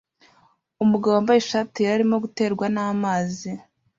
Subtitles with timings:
[0.83, 3.51] Umugabo wambaye ishati yera arimo guterwa namazi